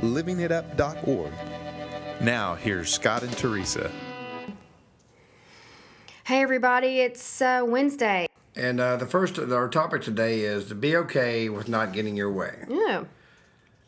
livingitup.org. 0.00 1.32
Now, 2.20 2.54
here's 2.54 2.92
Scott 2.92 3.22
and 3.22 3.32
Teresa. 3.36 3.90
Hey, 6.24 6.42
everybody, 6.42 7.00
it's 7.00 7.40
uh, 7.40 7.62
Wednesday. 7.66 8.28
And 8.54 8.80
uh, 8.80 8.96
the 8.96 9.06
first, 9.06 9.38
our 9.38 9.68
topic 9.68 10.02
today 10.02 10.40
is 10.40 10.66
to 10.66 10.74
be 10.74 10.96
okay 10.96 11.48
with 11.48 11.68
not 11.68 11.92
getting 11.92 12.16
your 12.16 12.30
way. 12.30 12.64
Yeah. 12.68 13.04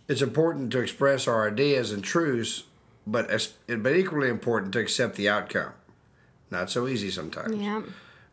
It's 0.09 0.23
important 0.23 0.73
to 0.73 0.81
express 0.81 1.29
our 1.29 1.47
ideas 1.49 1.93
and 1.93 2.03
truths, 2.03 2.65
but 3.07 3.31
as, 3.31 3.55
but 3.69 3.95
equally 3.95 4.29
important 4.29 4.73
to 4.73 4.81
accept 4.81 5.17
the 5.17 5.29
outcome. 5.29 5.73
Not 6.51 6.71
so 6.71 6.87
easy 6.89 7.11
sometimes. 7.11 7.57
Yeah. 7.57 7.83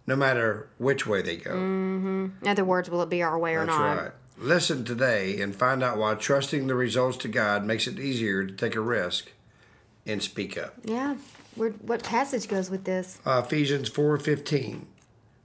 No 0.08 0.16
matter 0.16 0.68
which 0.78 1.06
way 1.06 1.22
they 1.22 1.38
go. 1.38 1.52
Mm-hmm. 1.52 2.28
In 2.42 2.48
other 2.48 2.66
words, 2.66 2.90
will 2.90 3.02
it 3.02 3.10
be 3.10 3.22
our 3.22 3.38
way 3.38 3.56
or 3.56 3.66
That's 3.66 3.78
not? 3.78 3.98
right. 3.98 4.12
Listen 4.40 4.86
today 4.86 5.42
and 5.42 5.54
find 5.54 5.84
out 5.84 5.98
why 5.98 6.16
trusting 6.16 6.68
the 6.68 6.76
results 6.76 7.18
to 7.18 7.28
God 7.28 7.66
makes 7.66 7.88
it 7.88 8.00
easier 8.00 8.46
to 8.46 8.54
take 8.54 8.76
a 8.76 8.80
risk 8.80 9.32
and 10.06 10.24
speak 10.24 10.58
up. 10.58 10.76
Yeah. 10.86 11.18
Where, 11.56 11.72
what 11.72 12.04
passage 12.04 12.48
goes 12.48 12.70
with 12.70 12.86
this? 12.86 13.20
uh, 13.26 13.42
Ephesians 13.46 13.90
4:15. 13.90 14.86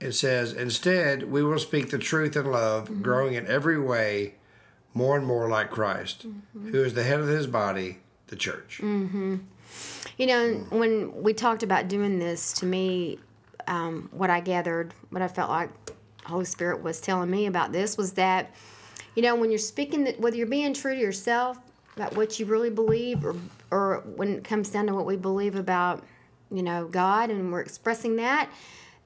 It 0.00 0.12
says, 0.12 0.52
"Instead, 0.52 1.30
we 1.30 1.42
will 1.42 1.58
speak 1.58 1.90
the 1.90 1.98
truth 1.98 2.36
in 2.36 2.50
love, 2.50 3.02
growing 3.02 3.34
in 3.34 3.46
every 3.48 3.80
way 3.80 4.34
more 4.92 5.16
and 5.16 5.26
more 5.26 5.48
like 5.48 5.70
Christ, 5.70 6.26
who 6.52 6.84
is 6.84 6.94
the 6.94 7.02
head 7.02 7.18
of 7.20 7.26
his 7.26 7.46
body, 7.48 7.98
the 8.28 8.36
church." 8.36 8.80
You 8.80 10.26
know, 10.26 10.54
when 10.70 11.22
we 11.22 11.32
talked 11.32 11.62
about 11.64 11.88
doing 11.88 12.18
this, 12.20 12.52
to 12.54 12.66
me, 12.66 13.18
um, 13.66 14.08
what 14.12 14.30
I 14.30 14.38
gathered, 14.40 14.94
what 15.10 15.22
I 15.22 15.26
felt 15.28 15.50
like 15.50 15.70
Holy 16.26 16.44
Spirit 16.44 16.82
was 16.82 17.00
telling 17.00 17.30
me 17.30 17.46
about 17.46 17.72
this 17.72 17.96
was 17.96 18.12
that, 18.12 18.54
you 19.14 19.22
know, 19.22 19.34
when 19.34 19.50
you're 19.50 19.58
speaking, 19.58 20.04
that 20.04 20.20
whether 20.20 20.36
you're 20.36 20.46
being 20.46 20.74
true 20.74 20.94
to 20.94 21.00
yourself 21.00 21.58
about 21.96 22.16
what 22.16 22.38
you 22.38 22.46
really 22.46 22.70
believe, 22.70 23.24
or 23.24 23.36
or 23.70 24.02
when 24.16 24.28
it 24.34 24.44
comes 24.44 24.70
down 24.70 24.86
to 24.86 24.94
what 24.94 25.06
we 25.06 25.16
believe 25.16 25.54
about, 25.56 26.02
you 26.50 26.62
know, 26.62 26.86
God, 26.86 27.30
and 27.30 27.52
we're 27.52 27.60
expressing 27.60 28.16
that, 28.16 28.50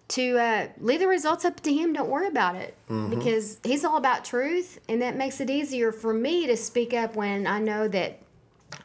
to 0.09 0.39
uh, 0.39 0.69
leave 0.81 1.01
the 1.01 1.07
results 1.09 1.45
up 1.45 1.61
to 1.61 1.73
Him. 1.73 1.93
Don't 1.93 2.09
worry 2.09 2.29
about 2.29 2.57
it 2.57 2.77
because 3.11 3.59
He's 3.65 3.85
all 3.85 3.97
about 3.97 4.25
truth, 4.25 4.79
and 4.89 5.03
that 5.03 5.17
makes 5.17 5.41
it 5.41 5.51
easier 5.51 5.93
for 5.93 6.15
me 6.15 6.47
to 6.47 6.57
speak 6.57 6.95
up 6.95 7.15
when 7.15 7.47
I 7.47 7.59
know 7.59 7.89
that 7.89 8.21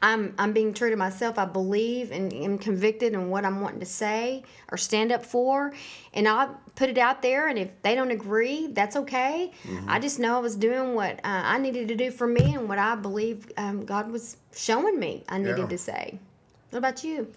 I'm 0.02 0.34
I'm 0.38 0.52
being 0.54 0.74
true 0.74 0.90
to 0.90 0.96
myself. 0.96 1.38
I 1.38 1.46
believe 1.46 2.12
and 2.12 2.34
am 2.34 2.58
convicted 2.58 3.14
in 3.14 3.30
what 3.30 3.46
I'm 3.46 3.62
wanting 3.62 3.80
to 3.80 3.86
say 3.86 4.44
or 4.72 4.78
stand 4.78 5.12
up 5.12 5.26
for, 5.26 5.74
and 6.14 6.28
I'll 6.28 6.60
put 6.76 6.90
it 6.90 6.98
out 6.98 7.22
there. 7.22 7.48
And 7.48 7.58
if 7.58 7.82
they 7.82 7.96
don't 7.96 8.12
agree, 8.12 8.68
that's 8.68 8.96
okay. 8.96 9.52
I 9.88 10.00
just 10.00 10.20
know 10.20 10.36
I 10.36 10.40
was 10.40 10.56
doing 10.56 10.96
what 10.96 11.20
uh, 11.20 11.42
I 11.46 11.58
needed 11.60 11.88
to 11.90 11.96
do 11.96 12.12
for 12.12 12.28
me 12.28 12.56
and 12.56 12.68
what 12.68 12.80
I 12.80 12.96
believe 12.96 13.52
um, 13.58 13.86
God 13.86 14.12
was 14.12 14.38
showing 14.56 15.00
me 15.00 15.24
I 15.30 15.38
needed 15.38 15.58
Yeah. 15.60 15.68
to 15.68 15.78
say. 15.78 16.20
What 16.72 16.80
about 16.80 17.04
you? 17.04 17.28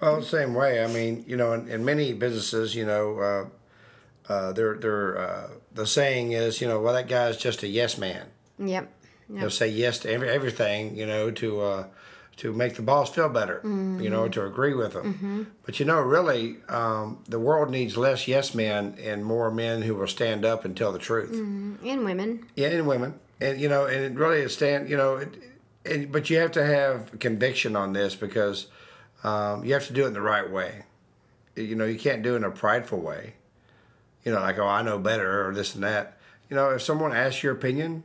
Well, 0.00 0.20
the 0.20 0.26
same 0.26 0.54
way. 0.54 0.82
I 0.84 0.86
mean, 0.86 1.24
you 1.26 1.36
know, 1.36 1.52
in, 1.52 1.68
in 1.68 1.84
many 1.84 2.12
businesses, 2.12 2.74
you 2.74 2.84
know, 2.86 3.18
uh, 3.18 4.32
uh, 4.32 4.52
they're, 4.52 4.76
they're, 4.76 5.18
uh, 5.18 5.48
the 5.72 5.86
saying 5.86 6.32
is, 6.32 6.60
you 6.60 6.68
know, 6.68 6.80
well, 6.80 6.94
that 6.94 7.08
guy's 7.08 7.36
just 7.36 7.62
a 7.62 7.66
yes 7.68 7.98
man. 7.98 8.26
Yep. 8.58 8.90
They'll 9.28 9.50
say 9.50 9.68
yes 9.68 9.98
to 10.00 10.10
every, 10.12 10.28
everything, 10.28 10.94
you 10.96 11.06
know, 11.06 11.30
to 11.32 11.60
uh, 11.60 11.86
to 12.36 12.52
make 12.52 12.74
the 12.74 12.82
boss 12.82 13.10
feel 13.10 13.28
better, 13.28 13.60
you 13.64 14.10
know, 14.10 14.28
to 14.28 14.44
agree 14.44 14.74
with 14.74 14.92
them. 14.94 15.54
But 15.64 15.78
you 15.78 15.86
know, 15.86 16.00
really, 16.00 16.56
um, 16.68 17.22
the 17.28 17.38
world 17.38 17.70
needs 17.70 17.96
less 17.96 18.26
yes 18.26 18.54
men 18.54 18.96
and 19.00 19.24
more 19.24 19.50
men 19.50 19.82
who 19.82 19.94
will 19.94 20.08
stand 20.08 20.44
up 20.44 20.64
and 20.64 20.76
tell 20.76 20.92
the 20.92 20.98
truth. 20.98 21.30
And 21.32 22.04
women. 22.04 22.46
Yeah, 22.56 22.68
and 22.68 22.86
women, 22.86 23.20
and 23.40 23.60
you 23.60 23.68
know, 23.68 23.86
and 23.86 24.04
it 24.04 24.14
really 24.14 24.38
is 24.40 24.52
stand, 24.52 24.88
you 24.88 24.96
know, 24.96 25.16
it, 25.16 25.34
and, 25.84 26.10
but 26.10 26.28
you 26.30 26.38
have 26.38 26.52
to 26.52 26.64
have 26.64 27.18
conviction 27.20 27.76
on 27.76 27.92
this 27.92 28.16
because 28.16 28.66
um, 29.22 29.64
you 29.64 29.72
have 29.74 29.86
to 29.86 29.92
do 29.92 30.04
it 30.04 30.08
in 30.08 30.12
the 30.14 30.20
right 30.20 30.50
way. 30.50 30.84
You 31.56 31.76
know, 31.76 31.84
you 31.84 31.98
can't 31.98 32.22
do 32.22 32.34
it 32.34 32.38
in 32.38 32.44
a 32.44 32.50
prideful 32.50 32.98
way. 32.98 33.34
You 34.24 34.32
know, 34.32 34.40
like 34.40 34.58
oh, 34.58 34.66
I 34.66 34.82
know 34.82 34.98
better 34.98 35.48
or 35.48 35.54
this 35.54 35.74
and 35.74 35.84
that. 35.84 36.18
You 36.50 36.56
know, 36.56 36.70
if 36.70 36.82
someone 36.82 37.12
asks 37.14 37.42
your 37.42 37.52
opinion, 37.52 38.02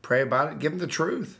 pray 0.00 0.20
about 0.22 0.50
it. 0.52 0.58
Give 0.58 0.72
them 0.72 0.78
the 0.80 0.86
truth. 0.86 1.38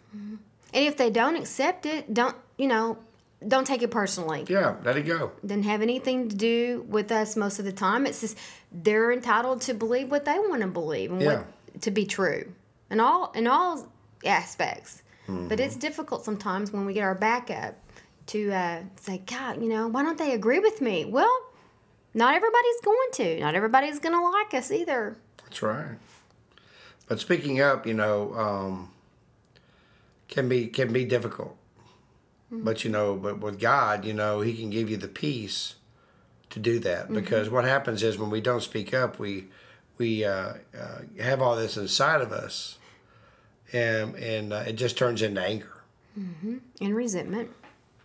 And 0.72 0.84
if 0.86 0.96
they 0.96 1.10
don't 1.10 1.36
accept 1.36 1.86
it, 1.86 2.12
don't 2.12 2.36
you 2.56 2.66
know? 2.68 2.98
Don't 3.46 3.66
take 3.66 3.82
it 3.82 3.90
personally. 3.90 4.44
Yeah, 4.48 4.76
let 4.84 4.96
it 4.96 5.02
go. 5.02 5.32
doesn't 5.44 5.64
have 5.64 5.82
anything 5.82 6.28
to 6.28 6.36
do 6.36 6.86
with 6.88 7.10
us 7.10 7.36
most 7.36 7.58
of 7.58 7.64
the 7.64 7.72
time. 7.72 8.06
It's 8.06 8.20
just 8.20 8.38
they're 8.70 9.10
entitled 9.10 9.62
to 9.62 9.74
believe 9.74 10.10
what 10.12 10.24
they 10.24 10.38
want 10.38 10.60
to 10.62 10.68
believe 10.68 11.10
and 11.10 11.20
Yeah. 11.20 11.38
what 11.38 11.82
to 11.82 11.90
be 11.90 12.06
true 12.06 12.52
in 12.90 13.00
all 13.00 13.32
in 13.32 13.46
all 13.48 13.88
aspects. 14.24 15.02
Mm-hmm. 15.28 15.48
But 15.48 15.58
it's 15.58 15.74
difficult 15.76 16.24
sometimes 16.24 16.70
when 16.72 16.86
we 16.86 16.92
get 16.94 17.02
our 17.02 17.14
back 17.16 17.50
up 17.50 17.74
to 18.28 18.52
uh, 18.52 18.82
say, 19.00 19.18
God, 19.26 19.60
you 19.60 19.68
know, 19.68 19.88
why 19.88 20.04
don't 20.04 20.18
they 20.18 20.32
agree 20.34 20.60
with 20.60 20.80
me? 20.80 21.04
Well, 21.04 21.36
not 22.14 22.34
everybody's 22.34 22.80
going 22.84 23.08
to. 23.14 23.40
Not 23.40 23.54
everybody's 23.56 23.98
going 23.98 24.14
to 24.14 24.20
like 24.22 24.54
us 24.54 24.70
either. 24.70 25.16
That's 25.42 25.62
right. 25.62 25.96
But 27.08 27.18
speaking 27.18 27.60
up, 27.60 27.86
you 27.86 27.94
know, 27.94 28.34
um, 28.34 28.91
can 30.32 30.48
be 30.48 30.66
can 30.66 30.92
be 30.92 31.04
difficult. 31.04 31.56
But 32.50 32.84
you 32.84 32.90
know, 32.90 33.16
but 33.16 33.38
with 33.38 33.58
God, 33.58 34.04
you 34.04 34.12
know, 34.12 34.40
He 34.40 34.54
can 34.54 34.68
give 34.68 34.90
you 34.90 34.96
the 34.96 35.08
peace 35.08 35.76
to 36.50 36.58
do 36.58 36.78
that. 36.80 37.10
Because 37.10 37.48
what 37.48 37.64
happens 37.64 38.02
is 38.02 38.18
when 38.18 38.28
we 38.28 38.40
don't 38.40 38.62
speak 38.62 38.92
up, 38.92 39.18
we 39.18 39.46
we 39.98 40.24
uh, 40.24 40.54
uh, 40.78 40.98
have 41.20 41.40
all 41.40 41.56
this 41.56 41.76
inside 41.76 42.20
of 42.20 42.32
us, 42.32 42.78
and 43.72 44.14
and 44.16 44.52
uh, 44.52 44.64
it 44.66 44.74
just 44.74 44.98
turns 44.98 45.22
into 45.22 45.40
anger 45.40 45.82
And 46.14 46.94
resentment. 46.94 47.50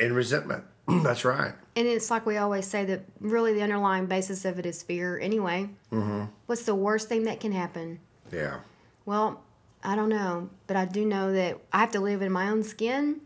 and 0.00 0.14
resentment. 0.14 0.64
That's 0.88 1.24
right. 1.24 1.54
And 1.76 1.86
it's 1.86 2.10
like 2.10 2.26
we 2.26 2.36
always 2.36 2.66
say 2.66 2.84
that 2.84 3.04
really 3.20 3.54
the 3.54 3.62
underlying 3.62 4.06
basis 4.06 4.44
of 4.44 4.58
it 4.58 4.66
is 4.66 4.82
fear 4.82 5.18
anyway. 5.18 5.70
Mm-hmm. 5.90 6.24
What's 6.46 6.64
the 6.64 6.74
worst 6.74 7.08
thing 7.08 7.24
that 7.24 7.40
can 7.40 7.52
happen? 7.52 8.00
Yeah. 8.30 8.60
Well, 9.06 9.42
I 9.84 9.96
don't 9.96 10.08
know, 10.08 10.48
but 10.66 10.76
I 10.76 10.86
do 10.86 11.04
know 11.04 11.32
that 11.32 11.58
I 11.72 11.80
have 11.80 11.92
to 11.92 12.00
live 12.00 12.22
in 12.22 12.32
my 12.32 12.48
own 12.48 12.62
skin, 12.62 13.20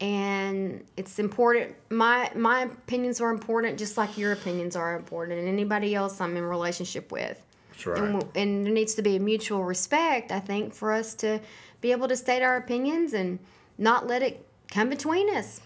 and 0.00 0.84
it's 0.96 1.18
important. 1.18 1.74
My 1.90 2.30
my 2.36 2.62
opinions 2.62 3.20
are 3.20 3.30
important, 3.30 3.78
just 3.78 3.96
like 3.96 4.16
your 4.16 4.32
opinions 4.32 4.76
are 4.76 4.96
important, 4.96 5.40
and 5.40 5.48
anybody 5.48 5.94
else 5.94 6.20
I'm 6.20 6.36
in 6.36 6.44
relationship 6.44 7.10
with. 7.10 7.40
That's 7.70 7.86
right. 7.86 7.98
And, 7.98 8.24
and 8.36 8.64
there 8.64 8.72
needs 8.72 8.94
to 8.94 9.02
be 9.02 9.16
a 9.16 9.20
mutual 9.20 9.64
respect, 9.64 10.30
I 10.30 10.38
think, 10.38 10.74
for 10.74 10.92
us 10.92 11.14
to 11.16 11.40
be 11.80 11.90
able 11.90 12.06
to 12.08 12.16
state 12.16 12.42
our 12.42 12.56
opinions 12.56 13.12
and 13.12 13.40
not 13.76 14.06
let 14.06 14.22
it 14.22 14.46
come 14.70 14.88
between 14.88 15.34
us. 15.34 15.60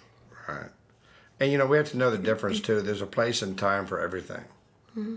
Right. 0.48 0.70
And 1.38 1.52
you 1.52 1.58
know, 1.58 1.66
we 1.66 1.76
have 1.76 1.90
to 1.90 1.98
know 1.98 2.10
the 2.10 2.18
difference 2.18 2.60
too. 2.60 2.80
There's 2.80 3.02
a 3.02 3.06
place 3.06 3.42
and 3.42 3.58
time 3.58 3.86
for 3.86 4.00
everything. 4.00 4.44
Mm-hmm. 4.96 5.16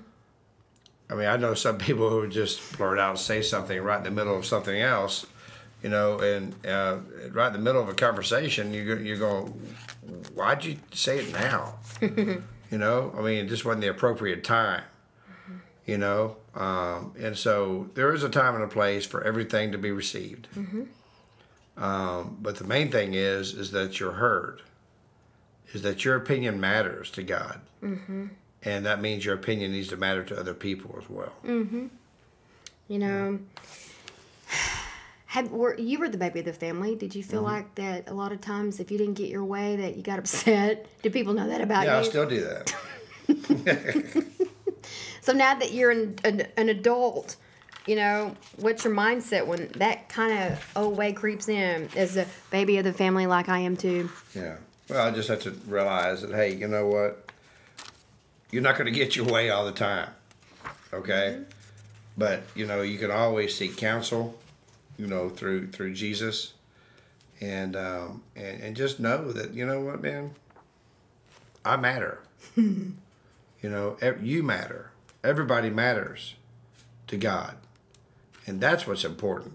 I 1.11 1.15
mean, 1.15 1.27
I 1.27 1.35
know 1.35 1.53
some 1.53 1.77
people 1.77 2.09
who 2.09 2.27
just 2.29 2.77
blurt 2.77 2.97
out 2.97 3.09
and 3.11 3.19
say 3.19 3.41
something 3.41 3.79
right 3.81 3.97
in 3.97 4.03
the 4.03 4.11
middle 4.11 4.37
of 4.37 4.45
something 4.45 4.79
else, 4.79 5.25
you 5.83 5.89
know, 5.89 6.19
and 6.19 6.55
uh, 6.65 6.99
right 7.31 7.47
in 7.47 7.53
the 7.53 7.59
middle 7.59 7.81
of 7.81 7.89
a 7.89 7.93
conversation, 7.93 8.73
you 8.73 8.95
go, 8.95 9.01
you're 9.01 9.17
going, 9.17 9.47
why'd 10.33 10.63
you 10.63 10.77
say 10.93 11.19
it 11.19 11.33
now? 11.33 11.79
you 12.01 12.77
know, 12.77 13.13
I 13.17 13.21
mean, 13.21 13.45
it 13.45 13.49
just 13.49 13.65
wasn't 13.65 13.81
the 13.81 13.89
appropriate 13.89 14.45
time, 14.45 14.83
you 15.85 15.97
know. 15.97 16.37
Um, 16.55 17.13
and 17.19 17.37
so 17.37 17.89
there 17.93 18.13
is 18.13 18.23
a 18.23 18.29
time 18.29 18.55
and 18.55 18.63
a 18.63 18.67
place 18.67 19.05
for 19.05 19.21
everything 19.23 19.73
to 19.73 19.77
be 19.77 19.91
received. 19.91 20.47
Um, 21.77 22.37
but 22.41 22.55
the 22.57 22.63
main 22.63 22.89
thing 22.89 23.15
is, 23.15 23.53
is 23.53 23.71
that 23.71 23.99
you're 23.99 24.13
heard 24.13 24.61
is 25.73 25.81
that 25.83 26.03
your 26.03 26.15
opinion 26.15 26.59
matters 26.59 27.09
to 27.11 27.23
God. 27.23 27.61
Mm-hmm. 27.81 28.27
And 28.63 28.85
that 28.85 29.01
means 29.01 29.25
your 29.25 29.33
opinion 29.35 29.71
needs 29.71 29.87
to 29.89 29.97
matter 29.97 30.23
to 30.23 30.39
other 30.39 30.53
people 30.53 30.95
as 31.01 31.09
well. 31.09 31.33
Mm-hmm. 31.45 31.87
You 32.87 32.99
know, 32.99 33.39
had 35.27 35.49
were 35.51 35.77
you 35.79 35.99
were 35.99 36.09
the 36.09 36.17
baby 36.17 36.39
of 36.39 36.45
the 36.45 36.53
family? 36.53 36.95
Did 36.95 37.15
you 37.15 37.23
feel 37.23 37.41
Mm-hmm. 37.43 37.53
like 37.53 37.75
that 37.75 38.09
a 38.09 38.13
lot 38.13 38.31
of 38.31 38.41
times 38.41 38.79
if 38.79 38.91
you 38.91 38.97
didn't 38.97 39.15
get 39.15 39.29
your 39.29 39.43
way 39.45 39.75
that 39.77 39.95
you 39.97 40.03
got 40.03 40.19
upset? 40.19 40.85
Do 41.01 41.09
people 41.09 41.33
know 41.33 41.47
that 41.47 41.61
about 41.61 41.83
you? 41.83 41.87
Yeah, 41.91 41.99
I 41.99 42.01
still 42.03 42.27
do 42.27 42.41
that. 42.41 42.75
so 45.21 45.31
now 45.33 45.55
that 45.55 45.73
you're 45.73 45.91
an, 45.91 46.15
an, 46.23 46.47
an 46.57 46.69
adult, 46.69 47.37
you 47.87 47.95
know, 47.95 48.35
what's 48.57 48.83
your 48.83 48.93
mindset 48.93 49.45
when 49.47 49.69
that 49.77 50.09
kind 50.09 50.37
of 50.51 50.71
old 50.75 50.97
way 50.97 51.13
creeps 51.13 51.47
in 51.49 51.89
as 51.95 52.13
the 52.15 52.27
baby 52.51 52.77
of 52.77 52.83
the 52.83 52.93
family, 52.93 53.25
like 53.25 53.49
I 53.49 53.59
am 53.59 53.75
too? 53.77 54.09
Yeah. 54.35 54.57
Well, 54.89 55.07
I 55.07 55.11
just 55.11 55.29
have 55.29 55.39
to 55.43 55.51
realize 55.67 56.21
that, 56.21 56.31
hey, 56.31 56.53
you 56.55 56.67
know 56.67 56.87
what? 56.87 57.30
You're 58.51 58.61
not 58.61 58.77
going 58.77 58.91
to 58.91 58.97
get 58.97 59.15
your 59.15 59.25
way 59.25 59.49
all 59.49 59.65
the 59.65 59.71
time. 59.71 60.09
Okay? 60.93 61.37
Mm-hmm. 61.37 61.43
But, 62.17 62.43
you 62.55 62.65
know, 62.65 62.81
you 62.81 62.97
can 62.97 63.09
always 63.09 63.55
seek 63.55 63.77
counsel, 63.77 64.37
you 64.97 65.07
know, 65.07 65.29
through 65.29 65.67
through 65.67 65.93
Jesus. 65.93 66.53
And 67.39 67.75
um 67.75 68.23
and, 68.35 68.61
and 68.61 68.75
just 68.75 68.99
know 68.99 69.31
that, 69.31 69.53
you 69.53 69.65
know 69.65 69.79
what, 69.81 70.01
man? 70.01 70.31
I 71.63 71.77
matter. 71.77 72.19
you 72.55 72.93
know, 73.63 73.97
you 74.21 74.43
matter. 74.43 74.91
Everybody 75.23 75.69
matters 75.69 76.35
to 77.07 77.17
God. 77.17 77.55
And 78.47 78.59
that's 78.59 78.87
what's 78.87 79.05
important. 79.05 79.53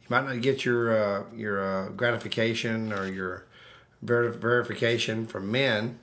You 0.00 0.06
might 0.08 0.24
not 0.24 0.40
get 0.40 0.64
your 0.64 0.96
uh, 0.96 1.24
your 1.34 1.62
uh, 1.62 1.88
gratification 1.90 2.92
or 2.92 3.06
your 3.06 3.44
ver- 4.02 4.30
verification 4.30 5.26
from 5.26 5.50
men, 5.50 5.98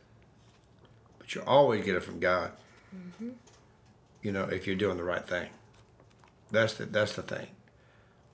but 1.26 1.34
you 1.34 1.42
always 1.48 1.84
get 1.84 1.96
it 1.96 2.04
from 2.04 2.20
God. 2.20 2.52
Mm-hmm. 2.96 3.30
You 4.22 4.32
know, 4.32 4.44
if 4.44 4.68
you're 4.68 4.76
doing 4.76 4.98
the 4.98 5.04
right 5.04 5.26
thing. 5.28 5.50
That's 6.52 6.76
the 6.76 6.86
that's 6.86 7.16
the 7.16 7.24
thing. 7.24 7.48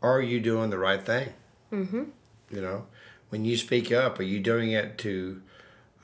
Are 0.02 0.22
you 0.22 0.42
doing 0.42 0.70
the 0.70 0.78
right 0.78 1.02
thing? 1.02 1.30
Mm-hmm. 1.72 2.04
You 2.50 2.62
know, 2.62 2.88
when 3.30 3.46
you 3.46 3.56
speak 3.56 3.92
up, 3.92 4.20
are 4.20 4.24
you 4.24 4.42
doing 4.42 4.72
it 4.72 4.98
to 5.00 5.42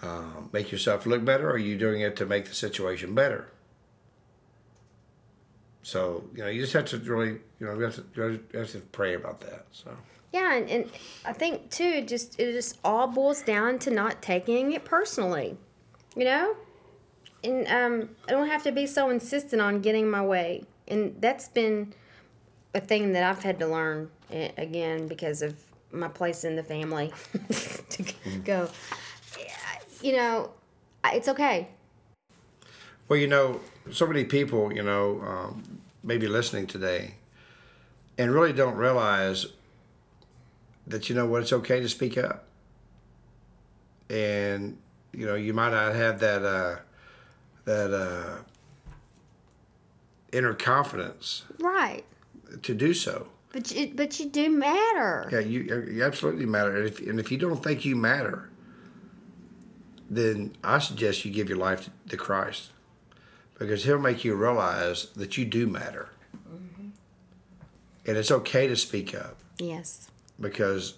um, 0.02 0.50
make 0.54 0.72
yourself 0.72 1.06
look 1.06 1.26
better, 1.26 1.50
or 1.50 1.54
are 1.54 1.58
you 1.58 1.78
doing 1.78 2.00
it 2.02 2.16
to 2.18 2.26
make 2.26 2.46
the 2.46 2.56
situation 2.56 3.14
better? 3.14 3.52
So 5.84 6.24
you 6.34 6.44
know, 6.44 6.50
you 6.50 6.62
just 6.62 6.74
have 6.74 6.86
to 6.86 6.98
really, 7.00 7.40
you 7.60 7.68
know, 7.68 7.74
you 7.74 7.82
have 7.82 7.96
to, 7.96 8.06
you 8.16 8.60
have 8.60 8.72
to 8.72 8.80
pray 8.80 9.14
about 9.14 9.42
that. 9.42 9.66
So. 9.72 9.92
Yeah, 10.32 10.56
and, 10.56 10.70
and 10.70 10.92
I 11.26 11.34
think 11.34 11.70
too, 11.70 12.02
just 12.02 12.40
it 12.40 12.54
just 12.54 12.78
all 12.84 13.08
boils 13.08 13.42
down 13.42 13.80
to 13.80 13.92
not 13.92 14.22
taking 14.22 14.72
it 14.72 14.86
personally, 14.86 15.58
you 16.16 16.24
know, 16.24 16.56
and 17.44 17.68
um, 17.68 18.10
I 18.28 18.32
don't 18.32 18.48
have 18.48 18.64
to 18.64 18.72
be 18.72 18.86
so 18.86 19.10
insistent 19.10 19.62
on 19.62 19.82
getting 19.82 20.10
my 20.10 20.26
way, 20.26 20.64
and 20.88 21.16
that's 21.20 21.48
been 21.48 21.94
a 22.74 22.80
thing 22.80 23.14
that 23.14 23.24
I've 23.24 23.44
had 23.44 23.60
to 23.60 23.68
learn 23.68 24.10
eh, 24.32 24.52
again 24.58 25.08
because 25.08 25.42
of 25.42 25.56
my 25.92 26.08
place 26.08 26.44
in 26.44 26.56
the 26.56 26.64
family 26.64 27.14
to 27.90 28.04
go. 28.44 28.70
You 30.02 30.16
know, 30.16 30.52
it's 31.06 31.28
okay. 31.28 31.70
Well, 33.08 33.18
you 33.18 33.28
know, 33.28 33.62
so 33.92 34.06
many 34.06 34.26
people, 34.26 34.72
you 34.74 34.84
know, 34.84 35.22
um, 35.22 35.80
maybe 36.04 36.28
listening 36.28 36.68
today, 36.68 37.16
and 38.18 38.34
really 38.34 38.54
don't 38.54 38.76
realize 38.76 39.48
that 40.88 41.10
you 41.10 41.16
know 41.16 41.26
what 41.26 41.42
it's 41.42 41.54
okay 41.54 41.80
to 41.80 41.90
speak 41.90 42.18
up 42.18 42.46
and 44.10 44.78
you 45.12 45.26
know 45.26 45.36
you 45.36 45.54
might 45.54 45.72
not 45.72 45.94
have 45.94 46.20
that 46.20 46.44
uh 46.44 46.78
that 47.68 47.94
uh 47.94 48.44
inner 50.32 50.54
confidence 50.54 51.44
right. 51.60 52.04
to 52.64 52.74
do 52.74 52.94
so. 52.94 53.28
But 53.54 53.72
you, 53.72 53.94
but 53.96 54.20
you 54.20 54.30
do 54.30 54.50
matter. 54.50 55.30
Yeah 55.32 55.40
you, 55.40 55.88
you 55.92 56.04
absolutely 56.04 56.46
matter. 56.46 56.76
And 56.76 56.88
if, 56.88 57.00
and 57.00 57.20
if 57.20 57.32
you 57.32 57.38
don't 57.38 57.64
think 57.64 57.86
you 57.86 57.96
matter 57.96 58.50
then 60.10 60.56
i 60.64 60.80
suggest 60.80 61.26
you 61.26 61.32
give 61.32 61.50
your 61.50 61.58
life 61.58 61.90
to, 62.10 62.18
christ. 62.18 62.72
Because 63.60 63.84
he'll 63.84 64.00
make 64.00 64.24
you 64.24 64.36
realize 64.36 65.08
that 65.16 65.38
you 65.38 65.46
do 65.46 65.68
matter. 65.68 66.10
Mm-hmm. 66.50 66.90
and 68.06 68.18
it's 68.18 68.32
okay 68.32 68.68
to 68.68 68.76
speak 68.76 69.16
up. 69.16 69.38
Yes. 69.60 70.10
Because 70.40 70.96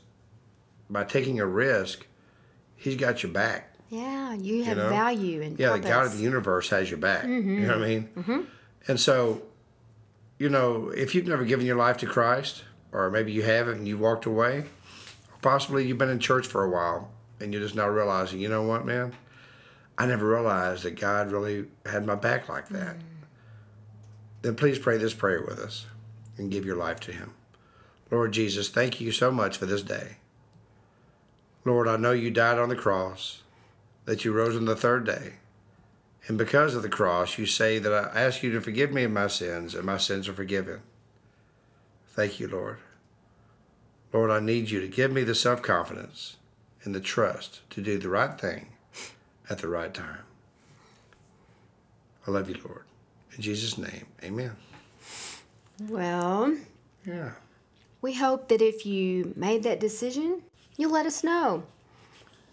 by 0.89 1.06
taking 1.06 1.39
a 1.39 1.45
risk, 1.45 2.06
he's 2.75 2.95
got 2.95 3.24
your 3.24 3.31
back. 3.31 3.69
Yeah, 3.89 4.33
you 4.33 4.63
have 4.63 4.77
you 4.77 4.83
know? 4.83 4.89
value 4.89 5.41
and 5.41 5.59
yeah, 5.59 5.69
purpose. 5.69 5.86
the 5.86 5.89
God 5.89 6.06
of 6.06 6.18
the 6.18 6.24
universe 6.24 6.69
has 6.69 6.89
your 6.89 7.00
back. 7.00 7.24
Mm-hmm. 7.24 7.62
You 7.62 7.68
know 7.68 7.80
what 7.80 7.83
I 7.83 7.88
mean? 7.88 8.09
Mm-hmm. 8.15 8.41
And 8.88 9.00
so, 9.00 9.41
you 10.38 10.50
know, 10.50 10.89
if 10.89 11.15
you've 11.15 11.27
never 11.27 11.44
given 11.44 11.65
your 11.65 11.75
life 11.75 11.97
to 11.97 12.06
Christ, 12.06 12.63
or 12.91 13.09
maybe 13.09 13.31
you 13.31 13.41
haven't 13.41 13.80
and 13.80 13.88
you 13.88 13.97
walked 13.97 14.25
away, 14.25 14.59
or 14.59 15.38
possibly 15.41 15.88
you've 15.88 15.97
been 15.97 16.09
in 16.09 16.19
church 16.19 16.47
for 16.47 16.63
a 16.63 16.69
while 16.69 17.12
and 17.39 17.53
you're 17.53 17.62
just 17.62 17.75
now 17.75 17.88
realizing, 17.88 18.39
you 18.39 18.50
know 18.50 18.63
what, 18.63 18.86
man, 18.86 19.13
I 19.97 20.06
never 20.06 20.27
realized 20.27 20.83
that 20.83 21.00
God 21.00 21.31
really 21.31 21.65
had 21.85 22.06
my 22.06 22.15
back 22.15 22.47
like 22.47 22.69
that. 22.69 22.95
Mm. 22.95 23.03
Then 24.42 24.56
please 24.56 24.80
pray 24.80 24.97
this 24.97 25.13
prayer 25.13 25.44
with 25.45 25.59
us 25.59 25.85
and 26.38 26.51
give 26.51 26.65
your 26.65 26.77
life 26.77 27.00
to 27.01 27.12
Him. 27.12 27.33
Lord 28.09 28.31
Jesus, 28.31 28.69
thank 28.69 29.01
you 29.01 29.12
so 29.12 29.31
much 29.31 29.57
for 29.57 29.65
this 29.65 29.83
day. 29.83 30.18
Lord, 31.65 31.88
I 31.88 31.97
know 31.97 32.12
you 32.12 32.31
died 32.31 32.57
on 32.57 32.69
the 32.69 32.75
cross, 32.75 33.44
that 34.09 34.25
you 34.25 34.31
rose 34.31 34.56
on 34.56 34.65
the 34.65 34.75
third 34.75 35.06
day. 35.06 35.33
And 36.25 36.35
because 36.35 36.73
of 36.73 36.81
the 36.81 36.89
cross, 36.89 37.38
you 37.38 37.45
say 37.45 37.77
that 37.77 37.94
I 37.94 38.19
ask 38.19 38.41
you 38.41 38.51
to 38.53 38.59
forgive 38.59 38.91
me 38.91 39.03
of 39.03 39.11
my 39.11 39.27
sins, 39.27 39.75
and 39.75 39.85
my 39.85 39.97
sins 39.97 40.27
are 40.27 40.33
forgiven. 40.33 40.81
Thank 42.07 42.39
you, 42.39 42.47
Lord. 42.47 42.79
Lord, 44.11 44.31
I 44.31 44.39
need 44.39 44.71
you 44.71 44.81
to 44.81 44.88
give 44.88 45.11
me 45.11 45.23
the 45.23 45.35
self 45.35 45.61
confidence 45.61 46.38
and 46.83 46.95
the 46.95 47.00
trust 47.00 47.61
to 47.69 47.81
do 47.81 48.00
the 48.00 48.09
right 48.09 48.41
thing 48.41 48.69
at 49.47 49.59
the 49.59 49.67
right 49.67 49.94
time. 49.94 50.23
I 52.25 52.31
love 52.31 52.50
you, 52.50 52.56
Lord. 52.65 52.85
In 53.35 53.44
Jesus' 53.44 53.77
name, 53.77 54.07
amen. 54.23 54.56
Well, 55.88 56.57
yeah. 57.06 57.33
We 58.01 58.15
hope 58.15 58.47
that 58.47 58.63
if 58.63 58.88
you 58.88 59.33
made 59.35 59.61
that 59.63 59.79
decision, 59.79 60.41
you'll 60.77 60.94
let 60.94 61.06
us 61.06 61.23
know 61.23 61.63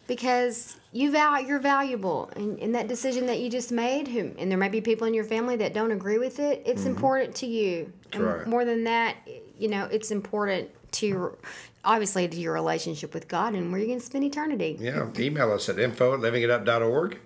because 0.07 0.77
you 0.93 1.11
val- 1.11 1.43
you're 1.43 1.59
valuable 1.59 2.31
in, 2.37 2.57
in 2.59 2.73
that 2.73 2.89
decision 2.89 3.27
that 3.27 3.41
you 3.41 3.51
just 3.51 3.73
made 3.73 4.09
and 4.09 4.51
there 4.51 4.59
may 4.59 4.69
be 4.69 4.81
people 4.81 5.07
in 5.07 5.15
your 5.15 5.25
family 5.25 5.57
that 5.57 5.75
don't 5.75 5.91
agree 5.91 6.19
with 6.19 6.39
it 6.39 6.63
it's 6.65 6.83
mm-hmm. 6.83 6.91
important 6.91 7.35
to 7.35 7.47
you 7.47 7.93
and 8.13 8.23
right. 8.23 8.47
more 8.47 8.65
than 8.65 8.85
that 8.85 9.17
you 9.59 9.69
know 9.69 9.85
it's 9.87 10.11
important 10.11 10.71
to 10.93 11.07
your, 11.07 11.39
obviously 11.85 12.27
to 12.27 12.37
your 12.37 12.53
relationship 12.53 13.13
with 13.13 13.29
god 13.29 13.55
and 13.55 13.71
where 13.71 13.81
you're 13.81 13.89
going 13.89 14.01
to 14.01 14.05
spend 14.05 14.25
eternity 14.25 14.77
yeah 14.81 15.09
email 15.19 15.53
us 15.53 15.69
at 15.69 15.79
info 15.79 16.15
at 16.15 16.21
livingitup.org 16.21 17.19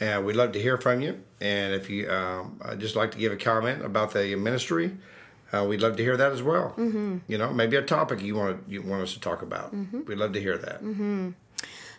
and 0.00 0.26
we'd 0.26 0.36
love 0.36 0.52
to 0.52 0.60
hear 0.60 0.76
from 0.76 1.00
you 1.00 1.20
and 1.40 1.72
if 1.72 1.88
you 1.88 2.10
um, 2.10 2.60
I'd 2.64 2.80
just 2.80 2.96
like 2.96 3.12
to 3.12 3.18
give 3.18 3.32
a 3.32 3.36
comment 3.36 3.84
about 3.84 4.12
the 4.12 4.34
ministry 4.34 4.92
uh, 5.54 5.64
we'd 5.64 5.80
love 5.80 5.96
to 5.96 6.02
hear 6.02 6.16
that 6.16 6.32
as 6.32 6.42
well. 6.42 6.74
Mm-hmm. 6.76 7.18
You 7.28 7.38
know, 7.38 7.52
maybe 7.52 7.76
a 7.76 7.82
topic 7.82 8.22
you 8.22 8.34
want 8.34 8.64
you 8.68 8.82
want 8.82 9.02
us 9.02 9.14
to 9.14 9.20
talk 9.20 9.42
about. 9.42 9.74
Mm-hmm. 9.74 10.00
We'd 10.06 10.18
love 10.18 10.32
to 10.32 10.40
hear 10.40 10.58
that. 10.58 10.82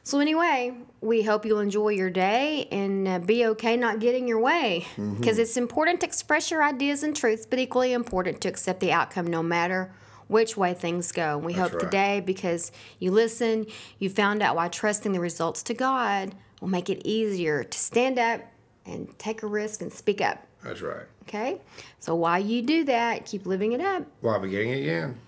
So 0.06 0.20
anyway, 0.20 0.72
we 1.02 1.24
hope 1.24 1.48
you'll 1.48 1.62
enjoy 1.62 1.90
your 1.90 2.12
day 2.12 2.68
and 2.72 3.08
uh, 3.08 3.18
be 3.18 3.48
okay 3.48 3.76
not 3.76 4.00
getting 4.00 4.28
your 4.28 4.40
way, 4.40 4.86
because 4.96 5.10
mm-hmm. 5.10 5.42
it's 5.42 5.58
important 5.58 6.02
to 6.02 6.06
express 6.06 6.52
your 6.52 6.64
ideas 6.64 7.02
and 7.02 7.16
truths, 7.16 7.48
but 7.48 7.58
equally 7.58 7.92
important 7.92 8.40
to 8.42 8.48
accept 8.48 8.82
the 8.82 8.92
outcome, 8.92 9.26
no 9.26 9.42
matter 9.42 9.92
which 10.28 10.56
way 10.56 10.76
things 10.76 11.12
go. 11.12 11.38
And 11.38 11.44
We 11.44 11.54
That's 11.54 11.72
hope 11.72 11.82
right. 11.82 11.86
today, 11.86 12.20
because 12.20 12.72
you 13.00 13.10
listen, 13.10 13.66
you 13.98 14.12
found 14.12 14.44
out 14.44 14.56
why 14.56 14.68
trusting 14.68 15.12
the 15.12 15.20
results 15.20 15.64
to 15.64 15.74
God 15.74 16.36
will 16.62 16.68
make 16.68 16.92
it 16.92 17.02
easier 17.04 17.64
to 17.64 17.78
stand 17.80 18.20
up 18.20 18.42
and 18.86 19.18
take 19.18 19.42
a 19.42 19.48
risk 19.48 19.82
and 19.82 19.92
speak 19.92 20.22
up. 20.22 20.46
That's 20.64 20.84
right. 20.84 21.08
Okay? 21.24 21.62
So 22.00 22.14
while 22.14 22.40
you 22.40 22.62
do 22.62 22.84
that, 22.84 23.26
keep 23.26 23.48
living 23.48 23.72
it 23.72 23.82
up. 23.82 24.04
While 24.22 24.40
beginning 24.40 24.74
again. 24.74 25.20